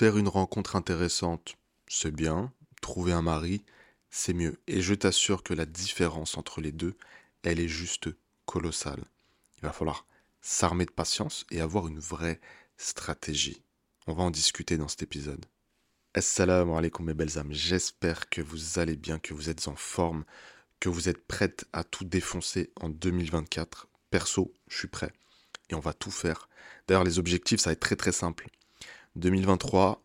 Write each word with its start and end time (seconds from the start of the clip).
Faire 0.00 0.16
une 0.16 0.28
rencontre 0.28 0.76
intéressante, 0.76 1.56
c'est 1.86 2.10
bien. 2.10 2.54
Trouver 2.80 3.12
un 3.12 3.20
mari, 3.20 3.62
c'est 4.08 4.32
mieux. 4.32 4.58
Et 4.66 4.80
je 4.80 4.94
t'assure 4.94 5.42
que 5.42 5.52
la 5.52 5.66
différence 5.66 6.38
entre 6.38 6.62
les 6.62 6.72
deux, 6.72 6.96
elle 7.42 7.60
est 7.60 7.68
juste 7.68 8.08
colossale. 8.46 9.04
Il 9.58 9.64
va 9.64 9.74
falloir 9.74 10.06
s'armer 10.40 10.86
de 10.86 10.90
patience 10.90 11.44
et 11.50 11.60
avoir 11.60 11.86
une 11.86 11.98
vraie 11.98 12.40
stratégie. 12.78 13.60
On 14.06 14.14
va 14.14 14.22
en 14.22 14.30
discuter 14.30 14.78
dans 14.78 14.88
cet 14.88 15.02
épisode. 15.02 15.44
Assalamu 16.14 16.72
alaikum 16.72 17.04
mes 17.04 17.12
belles 17.12 17.36
âmes, 17.36 17.52
j'espère 17.52 18.30
que 18.30 18.40
vous 18.40 18.78
allez 18.78 18.96
bien, 18.96 19.18
que 19.18 19.34
vous 19.34 19.50
êtes 19.50 19.68
en 19.68 19.76
forme, 19.76 20.24
que 20.80 20.88
vous 20.88 21.10
êtes 21.10 21.26
prêtes 21.26 21.66
à 21.74 21.84
tout 21.84 22.06
défoncer 22.06 22.70
en 22.80 22.88
2024. 22.88 23.86
Perso, 24.08 24.50
je 24.66 24.78
suis 24.78 24.88
prêt 24.88 25.12
et 25.68 25.74
on 25.74 25.80
va 25.80 25.92
tout 25.92 26.10
faire. 26.10 26.48
D'ailleurs, 26.88 27.04
les 27.04 27.18
objectifs, 27.18 27.60
ça 27.60 27.68
va 27.68 27.72
être 27.74 27.80
très 27.80 27.96
très 27.96 28.12
simple. 28.12 28.48
2023, 29.16 30.02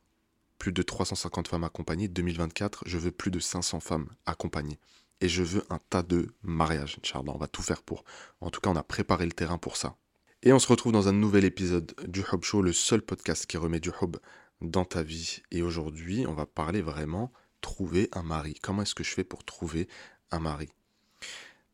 plus 0.57 0.71
de 0.71 0.81
350 0.81 1.47
femmes 1.47 1.63
accompagnées. 1.63 2.07
2024, 2.07 2.83
je 2.86 2.97
veux 2.97 3.11
plus 3.11 3.32
de 3.32 3.39
500 3.39 3.79
femmes 3.79 4.09
accompagnées. 4.25 4.79
Et 5.21 5.29
je 5.29 5.43
veux 5.43 5.63
un 5.69 5.79
tas 5.89 6.04
de 6.04 6.27
mariages, 6.43 6.97
Inch'Allah. 7.04 7.32
On 7.33 7.37
va 7.37 7.47
tout 7.47 7.61
faire 7.61 7.83
pour. 7.83 8.04
En 8.41 8.49
tout 8.49 8.61
cas, 8.61 8.69
on 8.69 8.75
a 8.75 8.83
préparé 8.83 9.25
le 9.25 9.32
terrain 9.32 9.57
pour 9.57 9.77
ça. 9.77 9.96
Et 10.43 10.54
on 10.54 10.60
se 10.60 10.68
retrouve 10.68 10.91
dans 10.91 11.07
un 11.07 11.13
nouvel 11.13 11.46
épisode 11.46 11.93
du 12.07 12.21
Hub 12.32 12.43
Show, 12.43 12.61
le 12.61 12.73
seul 12.73 13.01
podcast 13.01 13.46
qui 13.46 13.57
remet 13.57 13.79
du 13.79 13.91
hub 14.01 14.18
dans 14.61 14.86
ta 14.86 15.04
vie. 15.04 15.41
Et 15.51 15.61
aujourd'hui, 15.61 16.25
on 16.27 16.33
va 16.33 16.46
parler 16.46 16.82
vraiment 16.82 17.32
trouver 17.61 18.10
un 18.11 18.24
mari. 18.24 18.55
Comment 18.61 18.83
est-ce 18.83 18.96
que 18.96 19.04
je 19.04 19.11
fais 19.11 19.24
pour 19.24 19.43
trouver 19.43 19.87
un 20.32 20.39
mari? 20.39 20.69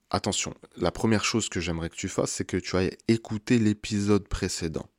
Attention, 0.10 0.54
la 0.76 0.92
première 0.92 1.24
chose 1.24 1.50
que 1.50 1.60
j'aimerais 1.60 1.90
que 1.90 1.96
tu 1.96 2.10
fasses, 2.10 2.32
c'est 2.32 2.46
que 2.46 2.58
tu 2.58 2.76
ailles 2.76 2.98
écouter 3.08 3.60
l'épisode 3.60 4.28
précédent. 4.28 4.90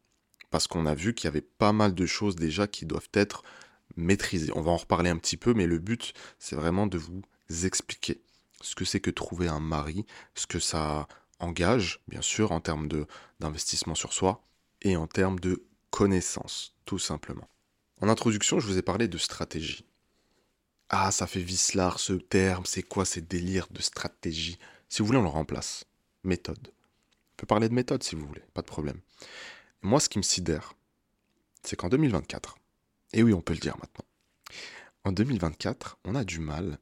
Parce 0.53 0.69
qu'on 0.69 0.87
a 0.87 0.95
vu 0.95 1.15
qu'il 1.15 1.25
y 1.25 1.29
avait 1.29 1.41
pas 1.41 1.73
mal 1.73 1.95
de 1.95 2.07
choses 2.07 2.37
déjà 2.37 2.69
qui 2.69 2.87
doivent 2.87 3.09
être 3.15 3.43
maîtrisées. 3.97 4.53
On 4.55 4.61
va 4.61 4.71
en 4.71 4.77
reparler 4.77 5.11
un 5.11 5.17
petit 5.17 5.39
peu, 5.39 5.55
mais 5.55 5.67
le 5.67 5.79
but, 5.79 6.13
c'est 6.39 6.55
vraiment 6.55 6.87
de 6.87 6.99
vous 6.99 7.23
expliquer 7.65 8.21
ce 8.61 8.75
que 8.75 8.85
c'est 8.85 9.01
que 9.01 9.11
trouver 9.11 9.49
un 9.49 9.61
mari, 9.61 10.07
ce 10.35 10.47
que 10.47 10.61
ça 10.61 11.09
engage, 11.41 12.01
bien 12.07 12.21
sûr, 12.21 12.53
en 12.53 12.61
termes 12.61 12.87
d'investissement 13.41 13.95
sur 13.95 14.13
soi, 14.13 14.45
et 14.83 14.97
en 14.97 15.07
termes 15.07 15.41
de 15.41 15.65
connaissances, 15.91 16.75
tout 16.85 16.99
simplement. 16.99 17.49
En 18.03 18.09
introduction, 18.09 18.61
je 18.61 18.67
vous 18.67 18.79
ai 18.79 18.83
parlé 18.83 19.09
de 19.09 19.19
stratégie. 19.19 19.87
Ah, 20.91 21.11
ça 21.11 21.27
fait 21.27 21.41
vicelard 21.41 21.99
ce 21.99 22.13
terme, 22.13 22.67
c'est 22.67 22.83
quoi 22.83 23.07
ces 23.07 23.23
délires 23.23 23.69
de 23.71 23.81
stratégie? 23.81 24.59
Si 24.91 25.01
vous 25.01 25.07
voulez, 25.07 25.19
on 25.19 25.23
le 25.23 25.29
remplace. 25.29 25.87
Méthode. 26.25 26.69
On 26.69 27.37
peut 27.39 27.47
parler 27.47 27.71
de 27.71 27.75
méthode 27.75 28.03
si 28.03 28.15
vous 28.15 28.27
voulez, 28.27 28.43
pas 28.53 28.61
de 28.61 28.67
problème. 28.67 29.01
Moi, 29.83 30.01
ce 30.01 30.09
qui 30.09 30.19
me 30.19 30.23
sidère, 30.23 30.75
c'est 31.63 31.77
qu'en 31.77 31.89
2024, 31.89 32.57
et 33.13 33.23
oui, 33.23 33.35
on 33.35 33.41
peut 33.41 33.53
le 33.53 33.59
dire 33.59 33.77
maintenant, 33.77 34.05
en 35.05 35.13
2024, 35.13 35.99
on 36.05 36.15
a 36.15 36.25
du 36.25 36.39
mal 36.39 36.79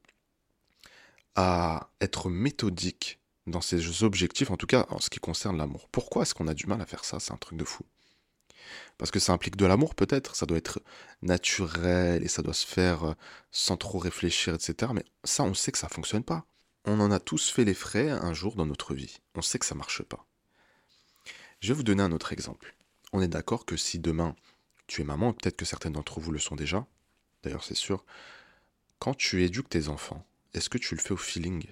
à 1.35 1.89
être 1.99 2.29
méthodique 2.29 3.19
dans 3.47 3.61
ses 3.61 4.03
objectifs, 4.03 4.51
en 4.51 4.57
tout 4.57 4.67
cas 4.67 4.85
en 4.89 4.99
ce 4.99 5.09
qui 5.09 5.19
concerne 5.19 5.57
l'amour. 5.57 5.87
Pourquoi 5.91 6.23
est-ce 6.23 6.33
qu'on 6.33 6.47
a 6.47 6.53
du 6.53 6.67
mal 6.67 6.81
à 6.81 6.85
faire 6.85 7.03
ça? 7.03 7.19
C'est 7.19 7.33
un 7.33 7.37
truc 7.37 7.57
de 7.57 7.65
fou. 7.65 7.83
Parce 8.97 9.11
que 9.11 9.19
ça 9.19 9.33
implique 9.33 9.55
de 9.55 9.65
l'amour 9.65 9.95
peut-être, 9.95 10.35
ça 10.35 10.45
doit 10.45 10.57
être 10.57 10.81
naturel 11.21 12.23
et 12.23 12.27
ça 12.27 12.41
doit 12.41 12.53
se 12.53 12.67
faire 12.67 13.03
euh, 13.03 13.13
sans 13.51 13.75
trop 13.75 13.97
réfléchir, 13.97 14.53
etc. 14.53 14.91
Mais 14.93 15.03
ça, 15.23 15.43
on 15.43 15.53
sait 15.53 15.71
que 15.71 15.77
ça 15.77 15.87
ne 15.87 15.93
fonctionne 15.93 16.23
pas. 16.23 16.45
On 16.85 16.99
en 16.99 17.11
a 17.11 17.19
tous 17.19 17.49
fait 17.49 17.65
les 17.65 17.73
frais 17.73 18.09
un 18.09 18.33
jour 18.33 18.55
dans 18.55 18.65
notre 18.65 18.93
vie. 18.93 19.17
On 19.35 19.41
sait 19.41 19.59
que 19.59 19.65
ça 19.65 19.75
marche 19.75 20.03
pas. 20.03 20.25
Je 21.59 21.69
vais 21.69 21.73
vous 21.73 21.83
donner 21.83 22.03
un 22.03 22.11
autre 22.11 22.33
exemple. 22.33 22.75
On 23.13 23.21
est 23.21 23.27
d'accord 23.27 23.65
que 23.65 23.77
si 23.77 23.99
demain 23.99 24.35
tu 24.87 25.01
es 25.01 25.05
maman, 25.05 25.33
peut-être 25.33 25.57
que 25.57 25.65
certaines 25.65 25.93
d'entre 25.93 26.19
vous 26.19 26.31
le 26.31 26.39
sont 26.39 26.55
déjà, 26.55 26.85
d'ailleurs 27.43 27.63
c'est 27.63 27.75
sûr, 27.75 28.05
quand 28.99 29.15
tu 29.15 29.43
éduques 29.43 29.69
tes 29.69 29.87
enfants, 29.87 30.25
est-ce 30.53 30.69
que 30.69 30.77
tu 30.77 30.95
le 30.95 31.01
fais 31.01 31.13
au 31.13 31.17
feeling? 31.17 31.65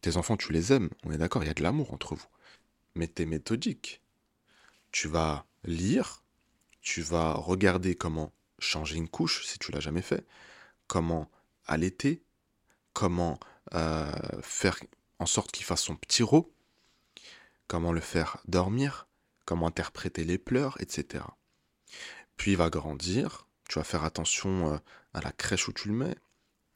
Tes 0.00 0.16
enfants, 0.16 0.36
tu 0.36 0.52
les 0.52 0.72
aimes, 0.72 0.90
on 1.04 1.12
est 1.12 1.18
d'accord, 1.18 1.42
il 1.42 1.46
y 1.46 1.50
a 1.50 1.54
de 1.54 1.62
l'amour 1.62 1.92
entre 1.92 2.14
vous. 2.14 2.26
Mais 2.94 3.08
tu 3.08 3.22
es 3.22 3.26
méthodique. 3.26 4.00
Tu 4.92 5.08
vas 5.08 5.46
lire, 5.64 6.22
tu 6.80 7.02
vas 7.02 7.32
regarder 7.34 7.94
comment 7.96 8.32
changer 8.58 8.96
une 8.96 9.08
couche 9.08 9.46
si 9.46 9.58
tu 9.58 9.72
l'as 9.72 9.80
jamais 9.80 10.02
fait, 10.02 10.26
comment 10.86 11.30
allaiter, 11.66 12.22
comment 12.92 13.38
euh, 13.74 14.12
faire 14.42 14.78
en 15.18 15.26
sorte 15.26 15.52
qu'il 15.52 15.64
fasse 15.64 15.82
son 15.82 15.96
petit 15.96 16.22
rot, 16.22 16.52
comment 17.66 17.92
le 17.92 18.00
faire 18.00 18.38
dormir, 18.46 19.06
comment 19.44 19.66
interpréter 19.66 20.24
les 20.24 20.38
pleurs, 20.38 20.80
etc. 20.80 21.24
Puis 22.36 22.52
il 22.52 22.56
va 22.56 22.70
grandir, 22.70 23.46
tu 23.68 23.78
vas 23.78 23.84
faire 23.84 24.04
attention 24.04 24.72
euh, 24.72 24.78
à 25.12 25.20
la 25.20 25.32
crèche 25.32 25.68
où 25.68 25.72
tu 25.72 25.88
le 25.88 25.94
mets, 25.94 26.16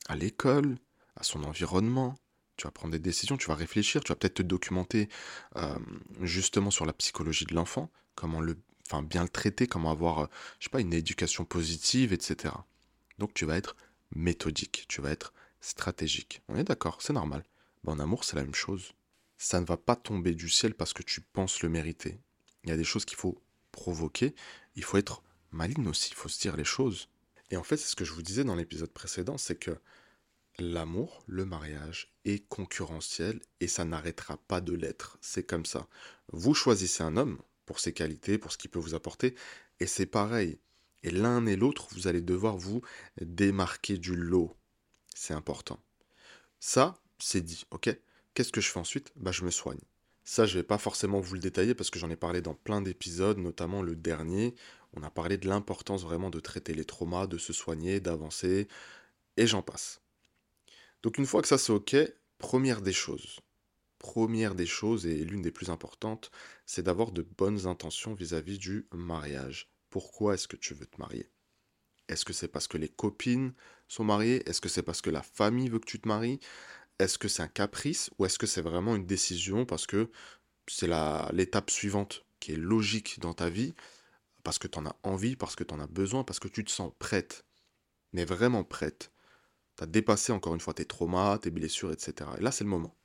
à 0.08 0.16
l'école, 0.16 0.78
à 1.16 1.22
son 1.22 1.44
environnement, 1.44 2.16
tu 2.56 2.66
vas 2.66 2.70
prendre 2.70 2.92
des 2.92 2.98
décisions, 2.98 3.36
tu 3.36 3.46
vas 3.46 3.54
réfléchir, 3.54 4.02
tu 4.02 4.08
vas 4.12 4.16
peut-être 4.16 4.34
te 4.34 4.42
documenter 4.42 5.08
euh, 5.56 5.78
justement 6.22 6.70
sur 6.70 6.86
la 6.86 6.92
psychologie 6.92 7.44
de 7.44 7.54
l'enfant, 7.54 7.90
comment 8.14 8.40
le, 8.40 8.58
enfin 8.86 9.02
bien 9.02 9.22
le 9.22 9.28
traiter, 9.28 9.66
comment 9.66 9.90
avoir, 9.90 10.28
pas, 10.70 10.80
une 10.80 10.92
éducation 10.92 11.44
positive, 11.44 12.12
etc. 12.12 12.54
Donc 13.18 13.34
tu 13.34 13.44
vas 13.44 13.56
être 13.56 13.76
méthodique, 14.14 14.86
tu 14.88 15.00
vas 15.00 15.10
être 15.10 15.32
stratégique. 15.60 16.42
On 16.48 16.56
est 16.56 16.64
d'accord, 16.64 17.00
c'est 17.00 17.12
normal. 17.12 17.44
en 17.86 17.98
amour, 17.98 18.24
c'est 18.24 18.36
la 18.36 18.44
même 18.44 18.54
chose. 18.54 18.92
Ça 19.38 19.60
ne 19.60 19.66
va 19.66 19.76
pas 19.76 19.96
tomber 19.96 20.34
du 20.34 20.48
ciel 20.48 20.74
parce 20.74 20.92
que 20.92 21.02
tu 21.02 21.20
penses 21.20 21.62
le 21.62 21.68
mériter. 21.68 22.18
Il 22.64 22.70
y 22.70 22.72
a 22.72 22.76
des 22.76 22.84
choses 22.84 23.04
qu'il 23.04 23.16
faut 23.16 23.40
provoquer. 23.72 24.34
Il 24.76 24.84
faut 24.84 24.98
être 24.98 25.22
maligne 25.50 25.88
aussi, 25.88 26.10
il 26.10 26.16
faut 26.16 26.28
se 26.28 26.40
dire 26.40 26.56
les 26.56 26.64
choses. 26.64 27.08
Et 27.50 27.56
en 27.56 27.62
fait, 27.62 27.76
c'est 27.76 27.88
ce 27.88 27.96
que 27.96 28.04
je 28.04 28.12
vous 28.12 28.22
disais 28.22 28.44
dans 28.44 28.54
l'épisode 28.54 28.92
précédent, 28.92 29.38
c'est 29.38 29.56
que 29.56 29.78
l'amour, 30.58 31.22
le 31.26 31.44
mariage 31.44 32.12
est 32.24 32.46
concurrentiel 32.48 33.40
et 33.60 33.68
ça 33.68 33.84
n'arrêtera 33.84 34.36
pas 34.36 34.60
de 34.60 34.74
l'être. 34.74 35.18
C'est 35.20 35.44
comme 35.44 35.64
ça. 35.64 35.88
Vous 36.32 36.54
choisissez 36.54 37.02
un 37.02 37.16
homme 37.16 37.40
pour 37.64 37.80
ses 37.80 37.92
qualités, 37.92 38.38
pour 38.38 38.52
ce 38.52 38.58
qu'il 38.58 38.70
peut 38.70 38.78
vous 38.78 38.94
apporter, 38.94 39.34
et 39.80 39.86
c'est 39.86 40.06
pareil. 40.06 40.58
Et 41.02 41.10
l'un 41.10 41.46
et 41.46 41.56
l'autre, 41.56 41.88
vous 41.92 42.08
allez 42.08 42.20
devoir 42.20 42.56
vous 42.56 42.82
démarquer 43.20 43.98
du 43.98 44.16
lot 44.16 44.58
c'est 45.18 45.34
important. 45.34 45.80
Ça, 46.60 46.96
c'est 47.18 47.40
dit, 47.40 47.64
ok? 47.70 47.90
Qu'est-ce 48.34 48.52
que 48.52 48.60
je 48.60 48.70
fais 48.70 48.78
ensuite? 48.78 49.12
Bah, 49.16 49.32
je 49.32 49.44
me 49.44 49.50
soigne. 49.50 49.80
Ça, 50.30 50.44
je 50.44 50.58
vais 50.58 50.62
pas 50.62 50.76
forcément 50.76 51.20
vous 51.20 51.32
le 51.36 51.40
détailler 51.40 51.74
parce 51.74 51.88
que 51.88 51.98
j'en 51.98 52.10
ai 52.10 52.16
parlé 52.16 52.42
dans 52.42 52.52
plein 52.52 52.82
d'épisodes, 52.82 53.38
notamment 53.38 53.80
le 53.80 53.96
dernier. 53.96 54.54
On 54.92 55.02
a 55.02 55.08
parlé 55.08 55.38
de 55.38 55.48
l'importance 55.48 56.02
vraiment 56.02 56.28
de 56.28 56.38
traiter 56.38 56.74
les 56.74 56.84
traumas, 56.84 57.26
de 57.26 57.38
se 57.38 57.54
soigner, 57.54 57.98
d'avancer, 57.98 58.68
et 59.38 59.46
j'en 59.46 59.62
passe. 59.62 60.02
Donc 61.02 61.16
une 61.16 61.24
fois 61.24 61.40
que 61.40 61.48
ça 61.48 61.56
c'est 61.56 61.72
ok, 61.72 61.96
première 62.36 62.82
des 62.82 62.92
choses, 62.92 63.40
première 63.98 64.54
des 64.54 64.66
choses 64.66 65.06
et 65.06 65.24
l'une 65.24 65.40
des 65.40 65.50
plus 65.50 65.70
importantes, 65.70 66.30
c'est 66.66 66.82
d'avoir 66.82 67.10
de 67.10 67.22
bonnes 67.22 67.66
intentions 67.66 68.12
vis-à-vis 68.12 68.58
-vis 68.58 68.60
du 68.60 68.86
mariage. 68.92 69.72
Pourquoi 69.88 70.34
est-ce 70.34 70.46
que 70.46 70.56
tu 70.56 70.74
veux 70.74 70.84
te 70.84 71.00
marier? 71.00 71.30
Est-ce 72.08 72.26
que 72.26 72.34
c'est 72.34 72.48
parce 72.48 72.68
que 72.68 72.78
les 72.78 72.90
copines 72.90 73.54
sont 73.86 74.04
mariés 74.04 74.46
Est-ce 74.46 74.60
que 74.60 74.68
c'est 74.68 74.82
parce 74.82 75.00
que 75.00 75.10
la 75.10 75.22
famille 75.22 75.70
veut 75.70 75.78
que 75.78 75.90
tu 75.90 76.00
te 76.00 76.08
maries? 76.08 76.40
Est-ce 76.98 77.18
que 77.18 77.28
c'est 77.28 77.42
un 77.42 77.48
caprice 77.48 78.10
ou 78.18 78.26
est-ce 78.26 78.38
que 78.38 78.46
c'est 78.46 78.62
vraiment 78.62 78.96
une 78.96 79.06
décision 79.06 79.64
parce 79.66 79.86
que 79.86 80.10
c'est 80.66 80.88
l'étape 81.32 81.70
suivante 81.70 82.24
qui 82.40 82.52
est 82.52 82.56
logique 82.56 83.20
dans 83.20 83.34
ta 83.34 83.50
vie, 83.50 83.74
parce 84.44 84.58
que 84.58 84.68
tu 84.68 84.78
en 84.78 84.86
as 84.86 84.96
envie, 85.02 85.36
parce 85.36 85.56
que 85.56 85.64
tu 85.64 85.74
en 85.74 85.80
as 85.80 85.86
besoin, 85.86 86.24
parce 86.24 86.38
que 86.38 86.48
tu 86.48 86.64
te 86.64 86.70
sens 86.70 86.92
prête, 86.98 87.44
mais 88.12 88.24
vraiment 88.24 88.64
prête. 88.64 89.12
Tu 89.76 89.84
as 89.84 89.86
dépassé 89.86 90.32
encore 90.32 90.54
une 90.54 90.60
fois 90.60 90.74
tes 90.74 90.84
traumas, 90.84 91.38
tes 91.38 91.50
blessures, 91.50 91.92
etc. 91.92 92.30
Et 92.38 92.42
là, 92.42 92.50
c'est 92.52 92.64
le 92.64 92.70
moment. 92.70 92.96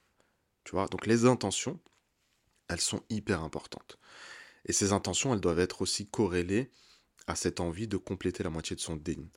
Tu 0.64 0.72
vois, 0.72 0.88
donc 0.88 1.06
les 1.06 1.26
intentions, 1.26 1.80
elles 2.68 2.82
sont 2.82 3.04
hyper 3.10 3.44
importantes. 3.44 4.00
Et 4.66 4.74
ces 4.74 4.94
intentions, 4.94 5.34
elles 5.34 5.42
doivent 5.42 5.60
être 5.60 5.82
aussi 5.82 6.08
corrélées 6.08 6.72
à 7.28 7.36
cette 7.36 7.60
envie 7.60 7.88
de 7.88 7.98
compléter 7.98 8.44
la 8.44 8.50
moitié 8.50 8.76
de 8.76 8.82
son 8.82 8.96
digne. 8.96 9.28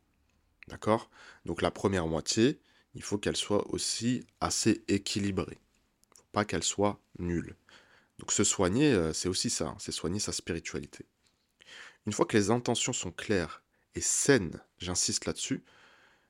D'accord? 0.68 1.10
Donc 1.44 1.62
la 1.62 1.70
première 1.70 2.06
moitié, 2.06 2.60
il 2.96 3.02
faut 3.02 3.18
qu'elle 3.18 3.36
soit 3.36 3.70
aussi 3.72 4.26
assez 4.40 4.82
équilibrée. 4.88 5.58
Il 5.58 6.12
ne 6.12 6.16
faut 6.16 6.24
pas 6.32 6.44
qu'elle 6.44 6.64
soit 6.64 6.98
nulle. 7.18 7.54
Donc 8.18 8.32
se 8.32 8.42
soigner, 8.42 8.92
euh, 8.92 9.12
c'est 9.12 9.28
aussi 9.28 9.50
ça, 9.50 9.68
hein, 9.68 9.76
c'est 9.78 9.92
soigner 9.92 10.18
sa 10.18 10.32
spiritualité. 10.32 11.04
Une 12.06 12.12
fois 12.12 12.24
que 12.24 12.36
les 12.36 12.50
intentions 12.50 12.94
sont 12.94 13.10
claires 13.10 13.62
et 13.94 14.00
saines, 14.00 14.60
j'insiste 14.78 15.26
là-dessus, 15.26 15.62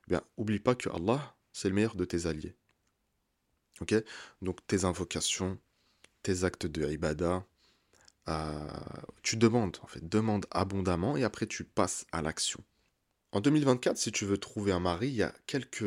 eh 0.07 0.11
bien, 0.11 0.21
oublie 0.35 0.59
pas 0.59 0.75
que 0.75 0.89
Allah, 0.89 1.35
c'est 1.53 1.69
le 1.69 1.75
meilleur 1.75 1.95
de 1.95 2.03
tes 2.03 2.25
alliés. 2.25 2.55
Ok? 3.79 3.95
Donc 4.41 4.65
tes 4.67 4.83
invocations, 4.83 5.57
tes 6.21 6.43
actes 6.43 6.65
de 6.65 6.85
ibadah, 6.91 7.45
euh, 8.27 8.67
tu 9.23 9.37
demandes, 9.37 9.77
en 9.81 9.87
fait, 9.87 10.07
demande 10.07 10.45
abondamment 10.51 11.15
et 11.15 11.23
après 11.23 11.47
tu 11.47 11.63
passes 11.63 12.05
à 12.11 12.21
l'action. 12.21 12.61
En 13.31 13.39
2024, 13.39 13.97
si 13.97 14.11
tu 14.11 14.25
veux 14.25 14.37
trouver 14.37 14.73
un 14.73 14.79
mari, 14.79 15.07
il 15.07 15.15
y 15.15 15.23
a 15.23 15.33
quelques, 15.45 15.85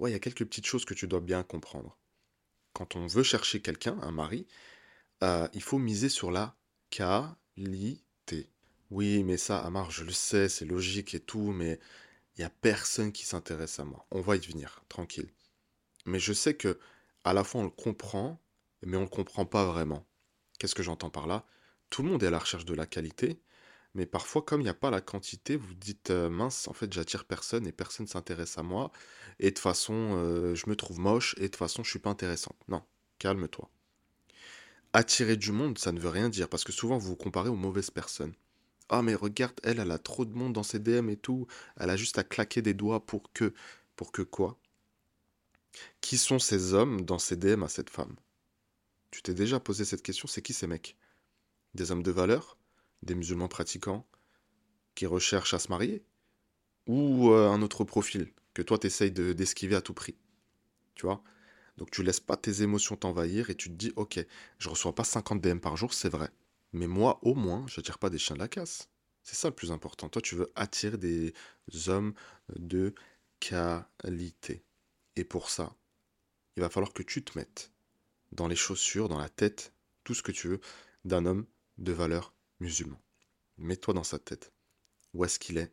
ouais, 0.00 0.10
il 0.10 0.12
y 0.14 0.16
a 0.16 0.20
quelques 0.20 0.44
petites 0.44 0.66
choses 0.66 0.84
que 0.84 0.94
tu 0.94 1.06
dois 1.06 1.20
bien 1.20 1.42
comprendre. 1.42 1.96
Quand 2.72 2.96
on 2.96 3.06
veut 3.06 3.22
chercher 3.22 3.60
quelqu'un, 3.60 3.98
un 4.02 4.10
mari, 4.10 4.46
euh, 5.22 5.48
il 5.52 5.62
faut 5.62 5.78
miser 5.78 6.08
sur 6.08 6.30
la 6.30 6.56
qualité. 6.90 8.50
Oui, 8.90 9.22
mais 9.22 9.36
ça, 9.36 9.60
Amar, 9.60 9.90
je 9.90 10.02
le 10.02 10.12
sais, 10.12 10.48
c'est 10.48 10.64
logique 10.64 11.14
et 11.14 11.20
tout, 11.20 11.52
mais 11.52 11.78
il 12.36 12.40
y 12.40 12.44
a 12.44 12.50
personne 12.50 13.12
qui 13.12 13.24
s'intéresse 13.24 13.78
à 13.78 13.84
moi. 13.84 14.06
On 14.10 14.20
va 14.20 14.36
y 14.36 14.40
venir, 14.40 14.82
tranquille. 14.88 15.30
Mais 16.06 16.18
je 16.18 16.32
sais 16.32 16.54
que 16.54 16.78
à 17.24 17.32
la 17.34 17.44
fois 17.44 17.60
on 17.60 17.64
le 17.64 17.70
comprend, 17.70 18.40
mais 18.82 18.96
on 18.96 19.02
le 19.02 19.08
comprend 19.08 19.44
pas 19.44 19.66
vraiment. 19.66 20.06
Qu'est-ce 20.58 20.74
que 20.74 20.82
j'entends 20.82 21.10
par 21.10 21.26
là? 21.26 21.44
Tout 21.90 22.02
le 22.02 22.08
monde 22.08 22.22
est 22.22 22.28
à 22.28 22.30
la 22.30 22.38
recherche 22.38 22.64
de 22.64 22.74
la 22.74 22.86
qualité, 22.86 23.40
mais 23.94 24.06
parfois, 24.06 24.42
comme 24.42 24.60
il 24.60 24.64
n'y 24.64 24.70
a 24.70 24.74
pas 24.74 24.90
la 24.90 25.00
quantité, 25.00 25.56
vous 25.56 25.74
dites 25.74 26.10
euh, 26.10 26.30
mince, 26.30 26.68
en 26.68 26.72
fait, 26.72 26.92
j'attire 26.92 27.24
personne 27.24 27.66
et 27.66 27.72
personne 27.72 28.06
s'intéresse 28.06 28.58
à 28.58 28.62
moi, 28.62 28.92
et 29.40 29.46
de 29.46 29.50
toute 29.50 29.58
façon, 29.60 29.94
euh, 30.16 30.54
je 30.54 30.68
me 30.68 30.76
trouve 30.76 31.00
moche, 31.00 31.34
et 31.38 31.42
de 31.42 31.46
toute 31.48 31.56
façon, 31.56 31.82
je 31.82 31.90
suis 31.90 31.98
pas 31.98 32.10
intéressante. 32.10 32.56
Non, 32.68 32.82
calme-toi. 33.18 33.68
Attirer 34.92 35.36
du 35.36 35.52
monde, 35.52 35.78
ça 35.78 35.92
ne 35.92 36.00
veut 36.00 36.08
rien 36.08 36.28
dire, 36.28 36.48
parce 36.48 36.64
que 36.64 36.72
souvent 36.72 36.98
vous 36.98 37.08
vous 37.08 37.16
comparez 37.16 37.48
aux 37.48 37.56
mauvaises 37.56 37.90
personnes. 37.90 38.34
Ah 38.88 39.02
mais 39.02 39.14
regarde, 39.14 39.58
elle, 39.62 39.78
elle 39.80 39.90
a 39.92 39.98
trop 39.98 40.24
de 40.24 40.34
monde 40.34 40.52
dans 40.52 40.62
ses 40.64 40.80
DM 40.80 41.10
et 41.10 41.16
tout, 41.16 41.46
elle 41.76 41.90
a 41.90 41.96
juste 41.96 42.18
à 42.18 42.24
claquer 42.24 42.62
des 42.62 42.74
doigts 42.74 43.04
pour 43.06 43.32
que... 43.32 43.54
Pour 43.96 44.12
que 44.12 44.22
quoi? 44.22 44.58
Qui 46.00 46.18
sont 46.18 46.38
ces 46.38 46.74
hommes 46.74 47.02
dans 47.02 47.18
ses 47.18 47.36
DM 47.36 47.62
à 47.62 47.68
cette 47.68 47.90
femme? 47.90 48.16
Tu 49.10 49.22
t'es 49.22 49.34
déjà 49.34 49.60
posé 49.60 49.84
cette 49.84 50.02
question, 50.02 50.28
c'est 50.28 50.42
qui 50.42 50.52
ces 50.52 50.66
mecs? 50.66 50.96
Des 51.74 51.92
hommes 51.92 52.02
de 52.02 52.10
valeur? 52.10 52.58
Des 53.02 53.14
musulmans 53.14 53.48
pratiquants 53.48 54.06
Qui 54.94 55.06
recherchent 55.06 55.54
à 55.54 55.58
se 55.58 55.68
marier 55.68 56.04
Ou 56.86 57.30
euh, 57.32 57.50
un 57.50 57.62
autre 57.62 57.84
profil 57.84 58.32
que 58.54 58.62
toi 58.62 58.78
t'essayes 58.78 59.12
de- 59.12 59.32
d'esquiver 59.32 59.76
à 59.76 59.82
tout 59.82 59.94
prix 59.94 60.16
Tu 60.94 61.06
vois? 61.06 61.22
Donc 61.78 61.90
tu 61.90 62.02
laisses 62.02 62.20
pas 62.20 62.36
tes 62.36 62.62
émotions 62.62 62.96
t'envahir 62.96 63.50
et 63.50 63.56
tu 63.56 63.70
te 63.70 63.74
dis, 63.74 63.92
ok, 63.96 64.24
je 64.58 64.68
reçois 64.68 64.94
pas 64.94 65.04
50 65.04 65.40
DM 65.40 65.60
par 65.60 65.76
jour, 65.76 65.94
c'est 65.94 66.08
vrai. 66.10 66.30
Mais 66.72 66.86
moi, 66.86 67.18
au 67.22 67.34
moins, 67.34 67.66
je 67.68 67.80
tire 67.80 67.98
pas 67.98 68.10
des 68.10 68.18
chiens 68.18 68.36
de 68.36 68.40
la 68.40 68.48
casse. 68.48 68.88
C'est 69.22 69.36
ça 69.36 69.48
le 69.48 69.54
plus 69.54 69.72
important. 69.72 70.08
Toi, 70.08 70.22
tu 70.22 70.36
veux 70.36 70.50
attirer 70.56 70.98
des 70.98 71.34
hommes 71.88 72.14
de 72.56 72.94
qualité. 73.40 74.62
Et 75.16 75.24
pour 75.24 75.50
ça, 75.50 75.74
il 76.56 76.62
va 76.62 76.70
falloir 76.70 76.92
que 76.92 77.02
tu 77.02 77.24
te 77.24 77.38
mettes 77.38 77.72
dans 78.32 78.48
les 78.48 78.56
chaussures, 78.56 79.08
dans 79.08 79.18
la 79.18 79.28
tête, 79.28 79.72
tout 80.04 80.14
ce 80.14 80.22
que 80.22 80.32
tu 80.32 80.48
veux, 80.48 80.60
d'un 81.04 81.26
homme 81.26 81.46
de 81.78 81.92
valeur 81.92 82.34
musulman. 82.60 83.00
Mets-toi 83.58 83.94
dans 83.94 84.04
sa 84.04 84.18
tête. 84.18 84.52
Où 85.14 85.24
est-ce 85.24 85.38
qu'il 85.38 85.58
est? 85.58 85.72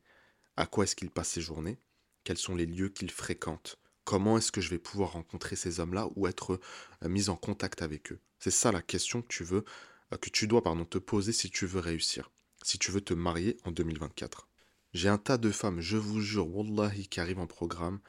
À 0.55 0.65
quoi 0.65 0.83
est-ce 0.83 0.95
qu'il 0.95 1.11
passe 1.11 1.29
ses 1.29 1.41
journées? 1.41 1.79
Quels 2.23 2.37
sont 2.37 2.55
les 2.55 2.65
lieux 2.65 2.89
qu'il 2.89 3.11
fréquente? 3.11 3.79
Comment 4.03 4.37
est-ce 4.37 4.51
que 4.51 4.61
je 4.61 4.69
vais 4.69 4.79
pouvoir 4.79 5.11
rencontrer 5.13 5.55
ces 5.55 5.79
hommes-là 5.79 6.09
ou 6.15 6.27
être 6.27 6.59
euh, 7.03 7.09
mis 7.09 7.29
en 7.29 7.35
contact 7.35 7.81
avec 7.81 8.11
eux? 8.11 8.19
C'est 8.39 8.51
ça 8.51 8.71
la 8.71 8.81
question 8.81 9.21
que 9.21 9.27
tu 9.27 9.43
veux, 9.43 9.65
euh, 10.13 10.17
que 10.17 10.29
tu 10.29 10.47
dois 10.47 10.63
pardon, 10.63 10.85
te 10.85 10.97
poser 10.97 11.33
si 11.33 11.49
tu 11.49 11.65
veux 11.65 11.79
réussir, 11.79 12.31
si 12.63 12.79
tu 12.79 12.91
veux 12.91 13.01
te 13.01 13.13
marier 13.13 13.57
en 13.65 13.71
2024. 13.71 14.47
J'ai 14.93 15.09
un 15.09 15.17
tas 15.17 15.37
de 15.37 15.51
femmes, 15.51 15.81
je 15.81 15.97
vous 15.97 16.21
jure, 16.21 16.47
wallahi, 16.55 17.07
qui 17.07 17.19
arrivent 17.19 17.39
en 17.39 17.47
programme, 17.47 17.99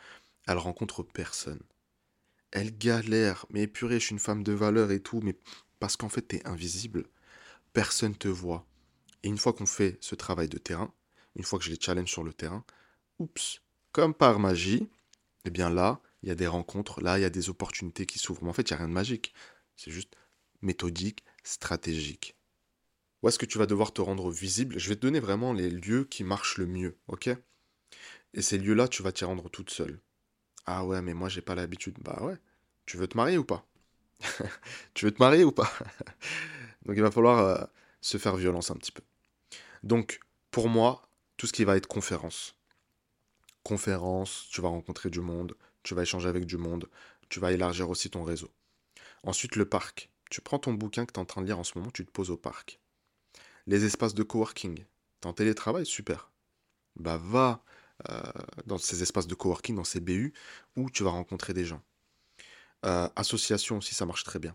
elles 0.47 0.59
rencontrent 0.59 1.03
personne. 1.03 1.63
Elles 2.53 2.77
galèrent, 2.77 3.45
mais 3.51 3.67
purée, 3.67 4.01
je 4.01 4.07
suis 4.07 4.13
une 4.13 4.19
femme 4.19 4.43
de 4.43 4.53
valeur 4.53 4.91
et 4.91 5.01
tout, 5.01 5.21
mais 5.21 5.37
parce 5.81 5.97
qu'en 5.97 6.09
fait, 6.09 6.23
t'es 6.23 6.47
invisible, 6.47 7.05
personne 7.73 8.17
te 8.17 8.29
voit. 8.29 8.67
Et 9.23 9.29
une 9.29 9.39
fois 9.39 9.53
qu'on 9.53 9.67
fait 9.67 9.99
ce 10.01 10.15
travail 10.15 10.49
de 10.49 10.59
terrain, 10.59 10.93
une 11.37 11.45
fois 11.45 11.59
que 11.59 11.65
je 11.65 11.71
les 11.71 11.81
challenge 11.81 12.11
sur 12.11 12.25
le 12.25 12.33
terrain, 12.33 12.65
oups, 13.19 13.63
comme 13.93 14.15
par 14.15 14.39
magie, 14.41 14.89
eh 15.45 15.51
bien 15.51 15.71
là, 15.71 16.01
il 16.23 16.29
y 16.29 16.33
a 16.33 16.37
des 16.37 16.47
rencontres, 16.47 17.01
là, 17.03 17.19
il 17.19 17.23
y 17.23 17.27
a 17.27 17.31
des 17.31 17.51
opportunités 17.51 18.07
qui 18.07 18.19
s'ouvrent. 18.19 18.45
En 18.47 18.53
fait, 18.53 18.71
il 18.71 18.75
n'y 18.75 18.77
a 18.77 18.79
rien 18.79 18.89
de 18.89 18.95
magique. 18.95 19.35
C'est 19.77 19.91
juste 19.93 20.15
méthodique, 20.63 21.25
stratégique. 21.45 22.37
Où 23.23 23.29
est-ce 23.29 23.39
que 23.39 23.47
tu 23.47 23.59
vas 23.59 23.67
devoir 23.67 23.93
te 23.93 24.01
rendre 24.01 24.31
visible? 24.31 24.79
Je 24.79 24.89
vais 24.89 24.97
te 24.97 25.03
donner 25.03 25.21
vraiment 25.21 25.53
les 25.53 25.71
lieux 25.71 26.05
qui 26.05 26.25
marchent 26.25 26.59
le 26.59 26.67
mieux, 26.67 26.99
ok? 27.09 27.31
Et 28.35 28.43
ces 28.43 28.59
lieux-là, 28.59 28.89
tu 28.89 29.03
vas 29.03 29.13
t'y 29.13 29.25
rendre 29.25 29.49
toute 29.51 29.71
seule. 29.71 30.01
Ah 30.67 30.85
ouais, 30.87 31.03
mais 31.03 31.15
moi, 31.15 31.29
j'ai 31.29 31.43
pas 31.43 31.55
l'habitude. 31.57 31.99
Bah 32.03 32.21
ouais. 32.23 32.37
Tu 32.87 32.97
veux 32.99 33.09
te 33.09 33.17
marier 33.17 33.39
ou 33.39 33.45
pas? 33.45 33.67
Tu 34.95 35.05
veux 35.07 35.13
te 35.13 35.23
marier 35.23 35.45
ou 35.45 35.53
pas? 35.53 35.71
Donc 36.89 36.97
il 36.97 37.03
va 37.03 37.11
falloir 37.11 37.39
euh, 37.39 37.65
se 38.01 38.17
faire 38.17 38.37
violence 38.37 38.71
un 38.71 38.75
petit 38.75 38.93
peu. 38.93 39.03
Donc, 39.83 40.21
pour 40.51 40.69
moi, 40.69 41.09
tout 41.37 41.47
ce 41.47 41.53
qui 41.53 41.65
va 41.65 41.77
être 41.77 41.87
conférence, 41.87 42.57
conférence, 43.63 44.49
tu 44.51 44.61
vas 44.63 44.69
rencontrer 44.69 45.11
du 45.11 45.21
monde, 45.21 45.55
tu 45.83 45.95
vas 45.95 46.03
échanger 46.03 46.29
avec 46.29 46.47
du 46.47 46.57
monde, 46.57 46.89
tu 47.29 47.41
vas 47.41 47.53
élargir 47.53 47.91
aussi 47.91 48.09
ton 48.09 48.25
réseau. 48.25 48.51
Ensuite, 49.23 49.55
le 49.55 49.69
parc. 49.69 50.11
Tu 50.31 50.41
prends 50.41 50.59
ton 50.59 50.75
bouquin 50.75 51.07
que 51.07 51.13
tu 51.13 51.19
es 51.19 51.23
en 51.23 51.27
train 51.27 51.43
de 51.43 51.47
lire 51.47 51.59
en 51.59 51.65
ce 51.65 51.79
moment, 51.79 51.91
tu 51.91 52.05
te 52.05 52.11
poses 52.11 52.31
au 52.31 52.37
parc. 52.37 52.81
Les 53.67 53.85
espaces 53.85 54.15
de 54.15 54.23
coworking. 54.23 54.85
T'es 55.21 55.27
en 55.27 55.33
télétravail, 55.33 55.87
super. 55.87 56.31
Bah 56.97 57.19
va 57.19 57.63
euh, 58.09 58.23
dans 58.67 58.79
ces 58.79 59.03
espaces 59.03 59.27
de 59.27 59.35
coworking, 59.35 59.77
dans 59.77 59.85
ces 59.85 60.01
BU, 60.01 60.33
où 60.77 60.91
tu 60.91 61.03
vas 61.03 61.11
rencontrer 61.11 61.53
des 61.53 61.65
gens. 61.65 61.83
Euh, 62.85 63.09
association 63.17 63.79
aussi, 63.79 63.95
ça 63.95 64.07
marche 64.07 64.25
très 64.25 64.39
bien. 64.39 64.55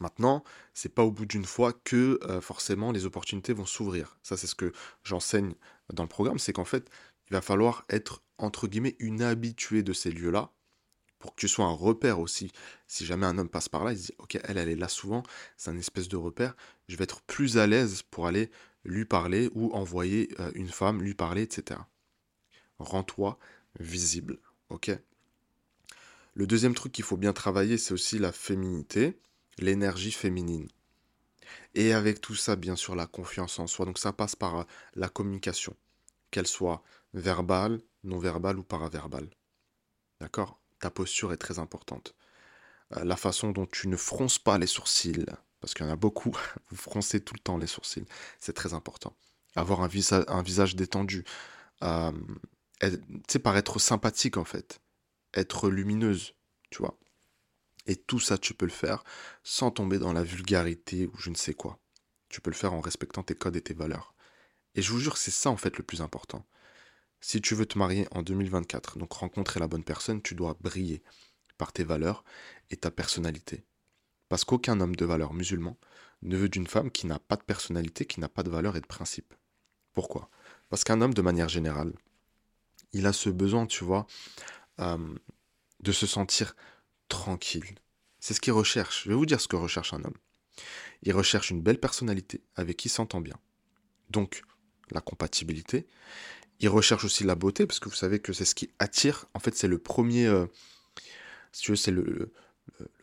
Maintenant, 0.00 0.42
c'est 0.74 0.94
pas 0.94 1.04
au 1.04 1.10
bout 1.10 1.26
d'une 1.26 1.44
fois 1.44 1.72
que 1.72 2.18
euh, 2.24 2.40
forcément 2.40 2.92
les 2.92 3.06
opportunités 3.06 3.52
vont 3.52 3.66
s'ouvrir. 3.66 4.18
Ça, 4.22 4.36
c'est 4.36 4.46
ce 4.46 4.54
que 4.54 4.72
j'enseigne 5.04 5.54
dans 5.92 6.02
le 6.02 6.08
programme, 6.08 6.38
c'est 6.38 6.52
qu'en 6.52 6.64
fait, 6.64 6.88
il 7.30 7.34
va 7.34 7.40
falloir 7.40 7.84
être, 7.88 8.22
entre 8.38 8.66
guillemets, 8.66 8.96
une 8.98 9.22
habituée 9.22 9.82
de 9.82 9.92
ces 9.92 10.10
lieux-là, 10.10 10.50
pour 11.18 11.34
que 11.34 11.40
tu 11.40 11.48
sois 11.48 11.66
un 11.66 11.72
repère 11.72 12.18
aussi. 12.18 12.50
Si 12.88 13.06
jamais 13.06 13.26
un 13.26 13.38
homme 13.38 13.48
passe 13.48 13.68
par 13.68 13.84
là, 13.84 13.92
il 13.92 13.98
se 13.98 14.06
dit, 14.06 14.12
ok, 14.18 14.38
elle, 14.42 14.58
elle 14.58 14.68
est 14.68 14.76
là 14.76 14.88
souvent, 14.88 15.22
c'est 15.56 15.70
un 15.70 15.78
espèce 15.78 16.08
de 16.08 16.16
repère, 16.16 16.56
je 16.88 16.96
vais 16.96 17.04
être 17.04 17.22
plus 17.22 17.58
à 17.58 17.66
l'aise 17.66 18.02
pour 18.02 18.26
aller 18.26 18.50
lui 18.84 19.04
parler 19.04 19.48
ou 19.54 19.72
envoyer 19.72 20.34
euh, 20.40 20.50
une 20.54 20.68
femme 20.68 21.00
lui 21.00 21.14
parler, 21.14 21.42
etc. 21.42 21.80
Rends-toi 22.78 23.38
visible, 23.78 24.40
ok? 24.68 24.90
Le 26.34 26.46
deuxième 26.46 26.74
truc 26.74 26.92
qu'il 26.92 27.04
faut 27.04 27.16
bien 27.16 27.32
travailler, 27.32 27.78
c'est 27.78 27.94
aussi 27.94 28.18
la 28.18 28.32
féminité, 28.32 29.20
l'énergie 29.58 30.12
féminine. 30.12 30.68
Et 31.74 31.92
avec 31.92 32.20
tout 32.20 32.34
ça, 32.34 32.56
bien 32.56 32.76
sûr, 32.76 32.94
la 32.94 33.06
confiance 33.06 33.58
en 33.58 33.66
soi. 33.66 33.86
Donc 33.86 33.98
ça 33.98 34.12
passe 34.12 34.36
par 34.36 34.60
euh, 34.60 34.64
la 34.94 35.08
communication, 35.08 35.76
qu'elle 36.30 36.46
soit 36.46 36.82
verbale, 37.14 37.80
non 38.04 38.18
verbale 38.18 38.58
ou 38.58 38.64
paraverbale. 38.64 39.30
D'accord? 40.20 40.60
Ta 40.80 40.90
posture 40.90 41.32
est 41.32 41.38
très 41.38 41.58
importante. 41.58 42.14
Euh, 42.96 43.04
la 43.04 43.16
façon 43.16 43.52
dont 43.52 43.66
tu 43.66 43.88
ne 43.88 43.96
fronces 43.96 44.38
pas 44.38 44.58
les 44.58 44.68
sourcils, 44.68 45.26
parce 45.60 45.74
qu'il 45.74 45.86
y 45.86 45.88
en 45.88 45.92
a 45.92 45.96
beaucoup, 45.96 46.36
vous 46.70 46.76
froncez 46.76 47.20
tout 47.22 47.34
le 47.34 47.40
temps 47.40 47.58
les 47.58 47.68
sourcils, 47.68 48.06
c'est 48.40 48.54
très 48.54 48.74
important. 48.74 49.16
Avoir 49.56 49.82
un, 49.82 49.88
visa- 49.88 50.24
un 50.28 50.42
visage 50.42 50.76
détendu, 50.76 51.24
euh, 51.84 52.12
tu 52.82 52.90
sais, 53.28 53.38
paraître 53.38 53.78
sympathique 53.80 54.36
en 54.36 54.44
fait, 54.44 54.80
être 55.34 55.70
lumineuse, 55.70 56.34
tu 56.70 56.78
vois. 56.80 56.98
Et 57.86 57.96
tout 57.96 58.20
ça, 58.20 58.38
tu 58.38 58.54
peux 58.54 58.66
le 58.66 58.72
faire 58.72 59.04
sans 59.42 59.70
tomber 59.70 59.98
dans 59.98 60.12
la 60.12 60.22
vulgarité 60.22 61.06
ou 61.06 61.16
je 61.18 61.30
ne 61.30 61.34
sais 61.34 61.54
quoi. 61.54 61.78
Tu 62.28 62.40
peux 62.40 62.50
le 62.50 62.56
faire 62.56 62.72
en 62.72 62.80
respectant 62.80 63.22
tes 63.22 63.34
codes 63.34 63.56
et 63.56 63.60
tes 63.60 63.74
valeurs. 63.74 64.14
Et 64.74 64.82
je 64.82 64.90
vous 64.92 64.98
jure, 64.98 65.16
c'est 65.16 65.30
ça 65.30 65.50
en 65.50 65.56
fait 65.56 65.76
le 65.76 65.84
plus 65.84 66.00
important. 66.00 66.46
Si 67.20 67.40
tu 67.40 67.54
veux 67.54 67.66
te 67.66 67.78
marier 67.78 68.08
en 68.10 68.22
2024, 68.22 68.98
donc 68.98 69.12
rencontrer 69.12 69.60
la 69.60 69.68
bonne 69.68 69.84
personne, 69.84 70.22
tu 70.22 70.34
dois 70.34 70.56
briller 70.60 71.02
par 71.58 71.72
tes 71.72 71.84
valeurs 71.84 72.24
et 72.70 72.76
ta 72.76 72.90
personnalité. 72.90 73.64
Parce 74.28 74.44
qu'aucun 74.44 74.80
homme 74.80 74.96
de 74.96 75.04
valeur 75.04 75.34
musulman 75.34 75.76
ne 76.22 76.36
veut 76.36 76.48
d'une 76.48 76.66
femme 76.66 76.90
qui 76.90 77.06
n'a 77.06 77.18
pas 77.18 77.36
de 77.36 77.42
personnalité, 77.42 78.06
qui 78.06 78.20
n'a 78.20 78.28
pas 78.28 78.42
de 78.42 78.50
valeurs 78.50 78.76
et 78.76 78.80
de 78.80 78.86
principes. 78.86 79.34
Pourquoi? 79.92 80.30
Parce 80.70 80.84
qu'un 80.84 81.00
homme, 81.00 81.14
de 81.14 81.22
manière 81.22 81.48
générale, 81.48 81.92
il 82.92 83.06
a 83.06 83.12
ce 83.12 83.28
besoin, 83.28 83.66
tu 83.66 83.84
vois, 83.84 84.06
euh, 84.80 85.14
de 85.80 85.92
se 85.92 86.06
sentir 86.06 86.56
tranquille. 87.12 87.74
C'est 88.20 88.32
ce 88.32 88.40
qu'il 88.40 88.54
recherche. 88.54 89.04
Je 89.04 89.10
vais 89.10 89.14
vous 89.14 89.26
dire 89.26 89.40
ce 89.40 89.46
que 89.46 89.56
recherche 89.56 89.92
un 89.92 90.02
homme. 90.02 90.16
Il 91.02 91.12
recherche 91.12 91.50
une 91.50 91.60
belle 91.60 91.78
personnalité 91.78 92.40
avec 92.56 92.78
qui 92.78 92.88
s'entend 92.88 93.20
bien. 93.20 93.38
Donc, 94.08 94.42
la 94.90 95.02
compatibilité. 95.02 95.86
Il 96.60 96.70
recherche 96.70 97.04
aussi 97.04 97.24
la 97.24 97.34
beauté, 97.34 97.66
parce 97.66 97.80
que 97.80 97.90
vous 97.90 97.94
savez 97.94 98.18
que 98.18 98.32
c'est 98.32 98.46
ce 98.46 98.54
qui 98.54 98.70
attire. 98.78 99.26
En 99.34 99.40
fait, 99.40 99.54
c'est 99.54 99.68
le 99.68 99.78
premier, 99.78 100.26
euh, 100.26 100.46
si 101.52 101.76
c'est 101.76 101.90
le, 101.90 102.02
le- 102.02 102.32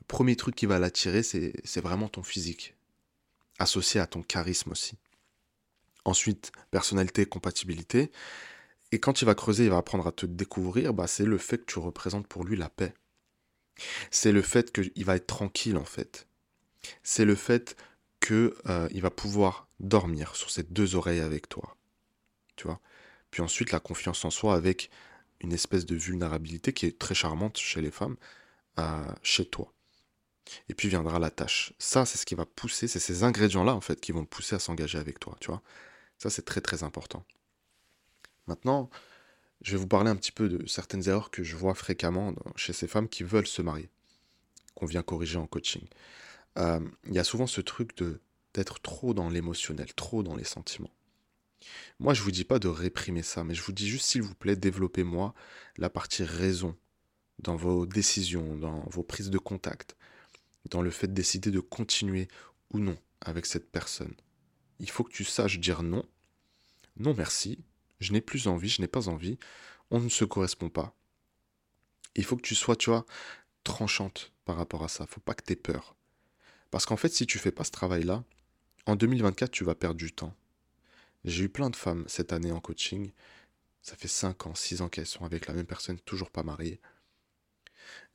premier 0.08 0.36
truc 0.36 0.56
qui 0.56 0.66
va 0.66 0.80
l'attirer, 0.80 1.22
c'est 1.22 1.82
vraiment 1.82 2.10
ton 2.10 2.24
physique, 2.24 2.74
associé 3.60 4.02
à 4.02 4.08
ton 4.08 4.24
charisme 4.24 4.72
aussi. 4.72 4.96
Ensuite, 6.04 6.52
personnalité, 6.72 7.28
compatibilité. 7.28 8.12
Et 8.92 9.00
quand 9.00 9.22
il 9.22 9.26
va 9.26 9.36
creuser, 9.36 9.66
il 9.66 9.70
va 9.70 9.78
apprendre 9.78 10.08
à 10.08 10.12
te 10.12 10.26
découvrir, 10.26 10.96
bah, 10.96 11.06
c'est 11.06 11.26
le 11.26 11.38
fait 11.38 11.60
que 11.60 11.72
tu 11.72 11.78
représentes 11.78 12.28
pour 12.28 12.44
lui 12.44 12.58
la 12.58 12.70
paix. 12.70 12.94
C'est 14.12 14.32
le 14.32 14.42
fait 14.42 14.72
qu'il 14.72 15.06
va 15.06 15.16
être 15.16 15.28
tranquille, 15.28 15.78
en 15.78 15.86
fait. 15.86 16.28
C'est 17.04 17.26
le 17.26 17.36
fait 17.36 17.76
que 18.20 18.56
euh, 18.68 18.90
va 18.96 19.10
pouvoir 19.10 19.68
dormir 19.80 20.36
sur 20.36 20.50
ses 20.50 20.64
deux 20.64 20.96
oreilles 20.96 21.22
avec 21.22 21.50
toi. 21.50 21.78
Tu 22.56 22.68
vois? 22.68 22.80
Puis 23.32 23.42
ensuite, 23.42 23.72
la 23.72 23.80
confiance 23.80 24.26
en 24.26 24.30
soi 24.30 24.56
avec 24.56 24.90
une 25.42 25.54
espèce 25.54 25.86
de 25.86 25.96
vulnérabilité 25.96 26.74
qui 26.74 26.86
est 26.86 27.00
très 27.00 27.16
charmante 27.16 27.58
chez 27.58 27.82
les 27.82 27.92
femmes, 27.92 28.18
euh, 28.80 29.06
chez 29.24 29.46
toi. 29.46 29.74
Et 30.68 30.74
puis 30.74 30.90
viendra 30.90 31.20
la 31.20 31.30
tâche. 31.30 31.74
Ça, 31.80 32.06
c'est 32.06 32.18
ce 32.18 32.26
qui 32.26 32.36
va 32.36 32.46
pousser, 32.46 32.88
c'est 32.88 33.00
ces 33.00 33.24
ingrédients-là, 33.24 33.74
en 33.74 33.82
fait, 33.82 34.02
qui 34.02 34.12
vont 34.12 34.22
le 34.22 34.26
pousser 34.26 34.56
à 34.56 34.60
s'engager 34.60 34.98
avec 34.98 35.20
toi, 35.20 35.38
tu 35.40 35.48
vois? 35.48 35.62
Ça, 36.18 36.30
c'est 36.30 36.44
très 36.44 36.62
très 36.62 36.84
important. 36.84 37.24
Maintenant, 38.48 38.90
je 39.62 39.72
vais 39.72 39.78
vous 39.78 39.88
parler 39.88 40.10
un 40.10 40.16
petit 40.16 40.32
peu 40.32 40.50
de 40.50 40.66
certaines 40.68 41.08
erreurs 41.08 41.32
que 41.32 41.44
je 41.44 41.56
vois 41.56 41.74
fréquemment 41.74 42.34
chez 42.56 42.74
ces 42.74 42.88
femmes 42.88 43.10
qui 43.10 43.24
veulent 43.24 43.48
se 43.48 43.62
marier, 43.62 43.90
qu'on 44.76 44.86
vient 44.86 45.04
corriger 45.04 45.38
en 45.38 45.48
coaching. 45.48 45.86
Euh, 46.58 46.80
il 47.08 47.14
y 47.14 47.20
a 47.20 47.24
souvent 47.24 47.48
ce 47.48 47.62
truc 47.62 47.96
de 47.98 48.22
d'être 48.54 48.80
trop 48.80 49.14
dans 49.14 49.30
l'émotionnel, 49.30 49.94
trop 49.94 50.24
dans 50.24 50.36
les 50.36 50.44
sentiments. 50.44 50.90
Moi, 52.00 52.14
je 52.14 52.24
vous 52.24 52.32
dis 52.32 52.46
pas 52.46 52.60
de 52.60 52.68
réprimer 52.68 53.22
ça, 53.22 53.44
mais 53.44 53.54
je 53.54 53.62
vous 53.62 53.72
dis 53.72 53.88
juste, 53.88 54.06
s'il 54.06 54.22
vous 54.22 54.34
plaît, 54.34 54.56
développez-moi 54.56 55.34
la 55.78 55.90
partie 55.90 56.24
raison 56.24 56.76
dans 57.40 57.56
vos 57.56 57.86
décisions, 57.86 58.56
dans 58.56 58.84
vos 58.90 59.04
prises 59.04 59.30
de 59.30 59.38
contact, 59.38 59.96
dans 60.70 60.82
le 60.82 60.90
fait 60.90 61.08
de 61.08 61.14
décider 61.14 61.52
de 61.52 61.60
continuer 61.60 62.28
ou 62.72 62.80
non 62.80 62.98
avec 63.22 63.46
cette 63.46 63.72
personne. 63.72 64.14
Il 64.80 64.90
faut 64.90 65.04
que 65.04 65.14
tu 65.14 65.24
saches 65.24 65.60
dire 65.60 65.84
non. 65.84 66.06
Non, 66.98 67.14
merci. 67.14 67.60
Je 68.00 68.14
n'ai 68.14 68.22
plus 68.22 68.48
envie, 68.48 68.70
je 68.70 68.82
n'ai 68.82 68.88
pas 68.88 69.10
envie. 69.10 69.38
On 69.92 70.00
ne 70.00 70.10
se 70.10 70.26
correspond 70.26 70.70
pas. 70.70 70.96
Il 72.16 72.24
faut 72.24 72.38
que 72.38 72.42
tu 72.42 72.56
sois, 72.56 72.76
tu 72.76 72.90
vois, 72.90 73.06
tranchante 73.64 74.34
par 74.46 74.58
rapport 74.58 74.84
à 74.84 74.88
ça. 74.88 75.06
Faut 75.06 75.20
pas 75.20 75.34
que 75.34 75.44
tu 75.44 75.54
aies 75.54 75.56
peur. 75.56 75.96
Parce 76.72 76.86
qu'en 76.86 76.98
fait, 76.98 77.10
si 77.10 77.26
tu 77.26 77.40
fais 77.40 77.52
pas 77.52 77.64
ce 77.64 77.72
travail-là, 77.72 78.24
en 78.86 78.96
2024, 78.96 79.52
tu 79.52 79.64
vas 79.64 79.76
perdre 79.76 79.98
du 79.98 80.12
temps. 80.12 80.36
J'ai 81.26 81.46
eu 81.46 81.50
plein 81.50 81.70
de 81.70 81.76
femmes 81.76 82.06
cette 82.08 82.34
année 82.34 82.52
en 82.52 82.62
coaching. 82.62 83.12
Ça 83.82 83.96
fait 83.96 84.08
5 84.08 84.48
ans, 84.48 84.56
6 84.56 84.82
ans 84.82 84.90
qu'elles 84.90 85.06
sont 85.06 85.26
avec 85.26 85.48
la 85.48 85.54
même 85.54 85.66
personne, 85.66 86.00
toujours 86.00 86.32
pas 86.32 86.44
mariées. 86.44 86.80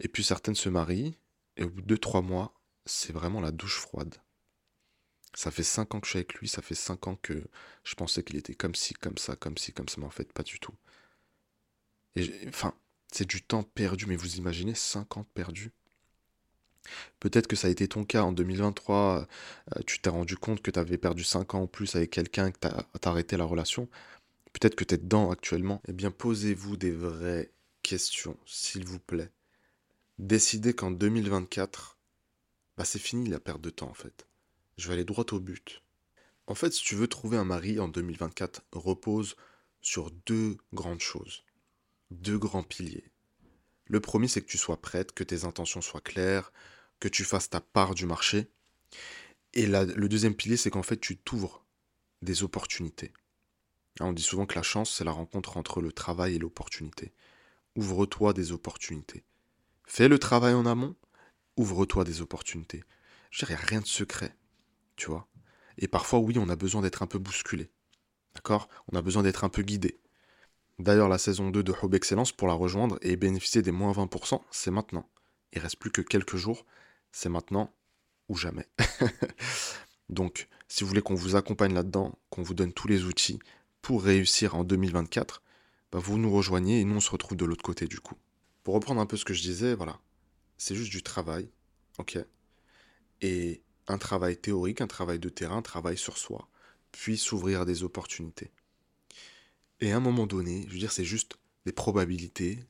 Et 0.01 0.09
puis 0.09 0.25
certaines 0.25 0.55
se 0.55 0.69
marient, 0.69 1.19
et 1.57 1.65
au 1.65 1.71
bout 1.71 1.83
de 1.83 1.97
2-3 1.97 2.23
mois, 2.23 2.55
c'est 2.87 3.13
vraiment 3.13 3.41
la 3.41 3.51
douche 3.51 3.79
froide. 3.79 4.15
Ça 5.35 5.51
fait 5.51 5.63
5 5.65 5.95
ans 5.95 6.01
que 6.01 6.07
je 6.07 6.11
suis 6.11 6.19
avec 6.19 6.35
lui, 6.35 6.49
ça 6.49 6.63
fait 6.63 6.75
5 6.75 7.09
ans 7.09 7.17
que 7.17 7.45
je 7.85 7.95
pensais 7.95 8.23
qu'il 8.23 8.37
était 8.37 8.55
comme 8.55 8.75
ci, 8.75 8.95
comme 8.95 9.19
ça, 9.19 9.37
comme 9.37 9.59
ci, 9.59 9.73
comme 9.73 9.89
ça, 9.89 9.97
mais 9.99 10.07
en 10.07 10.11
fait, 10.11 10.33
pas 10.33 10.43
du 10.45 10.61
tout. 10.61 10.75
Et 12.17 12.31
enfin, 12.49 12.75
c'est 13.13 13.27
du 13.29 13.43
temps 13.43 13.63
perdu, 13.63 14.07
mais 14.07 14.17
vous 14.17 14.37
imaginez 14.37 14.75
5 14.75 15.17
ans 15.17 15.27
perdus 15.35 15.73
Peut-être 17.21 17.47
que 17.47 17.57
ça 17.57 17.69
a 17.69 17.71
été 17.71 17.89
ton 17.89 18.05
cas 18.05 18.23
en 18.23 18.33
2023, 18.33 19.27
euh, 19.77 19.81
tu 19.87 20.01
t'es 20.01 20.11
rendu 20.11 20.37
compte 20.37 20.63
que 20.63 20.71
tu 20.71 20.79
avais 20.79 20.99
perdu 20.99 21.25
5 21.25 21.55
ans 21.55 21.63
en 21.63 21.67
plus 21.67 21.97
avec 21.97 22.11
quelqu'un, 22.11 22.51
que 22.51 22.59
tu 22.59 23.09
arrêté 23.09 23.37
la 23.37 23.45
relation. 23.45 23.89
Peut-être 24.53 24.75
que 24.77 24.85
tu 24.85 24.95
es 24.95 24.99
dedans 24.99 25.31
actuellement. 25.31 25.83
Eh 25.89 25.93
bien, 25.93 26.11
posez-vous 26.11 26.77
des 26.77 26.93
vraies 26.93 27.51
questions, 27.83 28.37
s'il 28.47 28.85
vous 28.85 28.99
plaît. 29.01 29.31
Décidez 30.19 30.75
qu'en 30.75 30.91
2024, 30.91 31.99
bah 32.77 32.85
c'est 32.85 32.99
fini 32.99 33.29
la 33.29 33.41
perte 33.41 33.61
de 33.61 33.71
temps 33.71 33.89
en 33.89 33.95
fait. 33.95 34.27
Je 34.77 34.89
vais 34.89 34.95
aller 34.95 35.05
droit 35.05 35.25
au 35.33 35.41
but. 35.41 35.83
En 36.47 36.55
fait, 36.55 36.73
si 36.73 36.83
tu 36.83 36.95
veux 36.95 37.09
trouver 37.09 37.37
un 37.37 37.45
mari 37.45 37.79
en 37.79 37.89
2024, 37.89 38.63
repose 38.73 39.37
sur 39.81 40.11
deux 40.27 40.57
grandes 40.73 41.01
choses, 41.01 41.45
deux 42.11 42.39
grands 42.39 42.63
piliers. 42.63 43.11
Le 43.87 44.01
premier, 44.01 44.29
c'est 44.29 44.41
que 44.41 44.49
tu 44.49 44.59
sois 44.59 44.81
prête, 44.81 45.13
que 45.13 45.25
tes 45.25 45.45
intentions 45.45 45.81
soient 45.81 46.01
claires, 46.01 46.53
que 47.01 47.09
tu 47.09 47.25
fasses 47.25 47.51
ta 47.51 47.61
part 47.61 47.95
du 47.95 48.07
marché. 48.07 48.49
Et 49.53 49.67
le 49.67 50.09
deuxième 50.09 50.35
pilier, 50.35 50.57
c'est 50.57 50.71
qu'en 50.71 50.83
fait, 50.83 50.99
tu 50.99 51.17
t'ouvres 51.17 51.65
des 52.23 52.43
opportunités. 52.43 53.13
Hein, 54.01 54.07
on 54.07 54.13
dit 54.13 54.23
souvent 54.23 54.47
que 54.47 54.57
la 54.57 54.63
chance, 54.63 54.93
c'est 54.93 55.05
la 55.05 55.13
rencontre 55.13 55.57
entre 55.57 55.81
le 55.81 55.93
travail 55.93 56.35
et 56.35 56.39
l'opportunité. 56.39 57.13
Ouvre-toi 57.77 58.33
des 58.33 58.53
opportunités. 58.53 59.25
Fais 59.87 60.09
le 60.09 60.19
travail 60.19 60.55
en 60.55 60.67
amont, 60.67 60.97
ouvre-toi 61.57 62.05
des 62.05 62.21
opportunités. 62.21 62.83
Je 63.31 63.45
rien 63.47 63.81
de 63.81 63.87
secret, 63.87 64.35
Et 65.79 65.89
parfois, 65.89 66.19
oui, 66.21 66.37
on 66.39 66.49
a 66.49 66.57
besoin 66.57 66.83
d'être 66.83 67.03
un 67.03 67.07
peu 67.07 67.19
bousculé. 67.19 67.71
D'accord? 68.35 68.69
On 68.93 68.97
a 68.97 69.03
besoin 69.03 69.23
d'être 69.23 69.45
un 69.45 69.49
peu 69.49 69.63
guidé. 69.63 70.01
D'ailleurs, 70.79 71.09
la 71.09 71.19
saison 71.19 71.51
2 71.51 71.63
de 71.63 71.73
Hub 71.83 71.95
Excellence, 71.95 72.33
pour 72.33 72.49
la 72.49 72.55
rejoindre 72.55 72.99
et 73.01 73.17
bénéficier 73.17 73.63
des 73.63 73.71
moins 73.71 73.93
20%, 73.93 74.41
c'est 74.51 74.71
maintenant. 74.71 75.09
Il 75.53 75.61
reste 75.61 75.77
plus 75.77 75.91
que 75.91 76.01
quelques 76.01 76.37
jours, 76.37 76.67
c'est 77.13 77.29
maintenant 77.29 77.73
ou 78.29 78.37
jamais. 78.37 78.67
Donc, 80.09 80.49
si 80.69 80.83
vous 80.83 80.89
voulez 80.89 81.03
qu'on 81.03 81.15
vous 81.15 81.37
accompagne 81.37 81.75
là-dedans, 81.75 82.19
qu'on 82.31 82.43
vous 82.43 82.55
donne 82.55 82.73
tous 82.73 82.89
les 82.89 83.05
outils 83.05 83.39
pour 83.83 84.03
réussir 84.03 84.57
en 84.57 84.65
2024, 84.65 85.43
bah 85.93 85.99
vous 86.01 86.19
nous 86.19 86.33
rejoignez 86.33 86.81
et 86.81 86.85
nous 86.85 86.97
on 86.97 87.01
se 87.01 87.11
retrouve 87.11 87.37
de 87.37 87.45
l'autre 87.45 87.63
côté 87.63 87.87
du 87.87 88.01
coup. 88.01 88.17
Pour 88.65 88.75
reprendre 88.75 89.01
un 89.01 89.07
peu 89.07 89.17
ce 89.17 89.25
que 89.25 89.35
je 89.35 89.43
disais, 89.43 89.75
voilà, 89.75 90.01
c'est 90.57 90.75
juste 90.75 90.91
du 90.91 91.03
travail, 91.03 91.51
ok? 91.99 92.19
Et 93.21 93.63
un 93.89 93.99
travail 93.99 94.37
théorique, 94.37 94.81
un 94.81 94.87
travail 94.87 95.19
de 95.19 95.29
terrain, 95.29 95.59
un 95.59 95.63
travail 95.63 95.97
sur 95.97 96.19
soi, 96.19 96.49
puis 96.93 97.19
s'ouvrir 97.19 97.63
à 97.63 97.65
des 97.65 97.83
opportunités. 97.83 98.51
Et 99.81 99.93
à 99.93 99.97
un 99.97 100.01
moment 100.01 100.27
donné, 100.27 100.65
je 100.69 100.73
veux 100.73 100.79
dire, 100.79 100.93
c'est 100.93 101.05
juste 101.05 101.35
des 101.67 101.73
probabilités. 101.73 102.65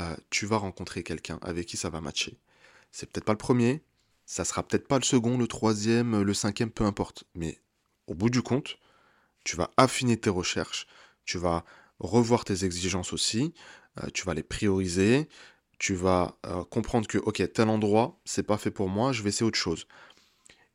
Euh, 0.00 0.16
tu 0.30 0.46
vas 0.46 0.56
rencontrer 0.56 1.02
quelqu'un 1.02 1.38
avec 1.42 1.66
qui 1.66 1.76
ça 1.76 1.90
va 1.90 2.00
matcher. 2.00 2.38
C'est 2.90 3.10
peut-être 3.10 3.24
pas 3.24 3.32
le 3.32 3.38
premier, 3.38 3.82
ça 4.26 4.44
sera 4.44 4.62
peut-être 4.62 4.88
pas 4.88 4.98
le 4.98 5.04
second, 5.04 5.38
le 5.38 5.46
troisième, 5.46 6.22
le 6.22 6.34
cinquième, 6.34 6.70
peu 6.70 6.84
importe. 6.84 7.24
Mais 7.34 7.58
au 8.06 8.14
bout 8.14 8.30
du 8.30 8.42
compte, 8.42 8.78
tu 9.44 9.56
vas 9.56 9.70
affiner 9.76 10.16
tes 10.16 10.30
recherches, 10.30 10.86
tu 11.24 11.38
vas 11.38 11.64
revoir 11.98 12.44
tes 12.44 12.64
exigences 12.64 13.12
aussi, 13.12 13.54
euh, 13.98 14.08
tu 14.12 14.24
vas 14.24 14.34
les 14.34 14.42
prioriser, 14.42 15.28
tu 15.78 15.94
vas 15.94 16.36
euh, 16.46 16.64
comprendre 16.64 17.06
que, 17.06 17.18
ok, 17.18 17.42
tel 17.52 17.68
endroit, 17.68 18.20
c'est 18.24 18.42
pas 18.42 18.58
fait 18.58 18.70
pour 18.70 18.88
moi, 18.88 19.12
je 19.12 19.22
vais 19.22 19.30
essayer 19.30 19.46
autre 19.46 19.58
chose. 19.58 19.86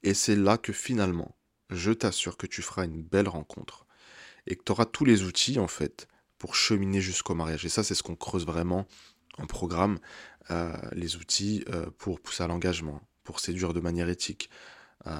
Et 0.05 0.13
c'est 0.13 0.35
là 0.35 0.59
que 0.59 0.71
finalement, 0.71 1.35
je 1.71 1.91
t'assure 1.91 2.37
que 2.37 2.45
tu 2.45 2.61
feras 2.61 2.85
une 2.85 3.01
belle 3.01 3.27
rencontre 3.27 3.87
et 4.45 4.55
que 4.55 4.63
tu 4.63 4.71
auras 4.71 4.85
tous 4.85 5.03
les 5.03 5.23
outils 5.23 5.57
en 5.57 5.67
fait 5.67 6.07
pour 6.37 6.53
cheminer 6.53 7.01
jusqu'au 7.01 7.33
mariage. 7.33 7.65
Et 7.65 7.69
ça, 7.69 7.83
c'est 7.83 7.95
ce 7.95 8.03
qu'on 8.03 8.15
creuse 8.15 8.45
vraiment 8.45 8.85
en 9.39 9.47
programme, 9.47 9.97
euh, 10.51 10.77
les 10.91 11.15
outils 11.15 11.65
euh, 11.69 11.87
pour 11.97 12.19
pousser 12.19 12.43
à 12.43 12.47
l'engagement, 12.47 13.01
pour 13.23 13.39
séduire 13.39 13.73
de 13.73 13.79
manière 13.79 14.07
éthique, 14.07 14.51
euh, 15.07 15.11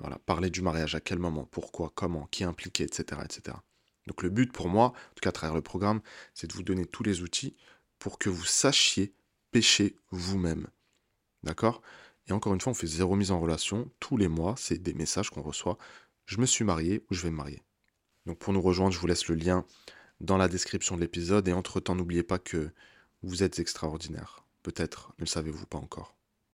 voilà, 0.00 0.18
parler 0.26 0.50
du 0.50 0.60
mariage, 0.60 0.94
à 0.94 1.00
quel 1.00 1.18
moment, 1.18 1.46
pourquoi, 1.46 1.90
comment, 1.94 2.26
qui 2.26 2.42
est 2.42 2.46
impliqué, 2.46 2.84
etc., 2.84 3.22
etc. 3.24 3.56
Donc 4.06 4.22
le 4.22 4.28
but 4.28 4.52
pour 4.52 4.68
moi, 4.68 4.88
en 4.88 5.14
tout 5.14 5.22
cas 5.22 5.30
à 5.30 5.32
travers 5.32 5.56
le 5.56 5.62
programme, 5.62 6.02
c'est 6.34 6.48
de 6.48 6.52
vous 6.52 6.62
donner 6.62 6.84
tous 6.84 7.02
les 7.02 7.22
outils 7.22 7.56
pour 7.98 8.18
que 8.18 8.28
vous 8.28 8.44
sachiez 8.44 9.14
pêcher 9.52 9.96
vous-même. 10.10 10.66
D'accord? 11.44 11.80
Et 12.28 12.32
encore 12.32 12.54
une 12.54 12.60
fois, 12.60 12.72
on 12.72 12.74
fait 12.74 12.86
zéro 12.86 13.16
mise 13.16 13.30
en 13.30 13.40
relation. 13.40 13.90
Tous 14.00 14.16
les 14.16 14.28
mois, 14.28 14.54
c'est 14.56 14.78
des 14.78 14.94
messages 14.94 15.30
qu'on 15.30 15.42
reçoit. 15.42 15.78
Je 16.26 16.38
me 16.38 16.46
suis 16.46 16.64
marié 16.64 17.04
ou 17.10 17.14
je 17.14 17.22
vais 17.22 17.30
me 17.30 17.36
marier. 17.36 17.62
Donc 18.26 18.38
pour 18.38 18.52
nous 18.52 18.62
rejoindre, 18.62 18.92
je 18.92 18.98
vous 18.98 19.06
laisse 19.06 19.28
le 19.28 19.34
lien 19.34 19.64
dans 20.20 20.38
la 20.38 20.48
description 20.48 20.96
de 20.96 21.02
l'épisode. 21.02 21.46
Et 21.48 21.52
entre-temps, 21.52 21.94
n'oubliez 21.94 22.22
pas 22.22 22.38
que 22.38 22.70
vous 23.22 23.42
êtes 23.42 23.58
extraordinaire. 23.58 24.44
Peut-être 24.62 25.12
ne 25.18 25.24
le 25.24 25.28
savez-vous 25.28 25.66
pas 25.66 25.78
encore. 25.78 26.13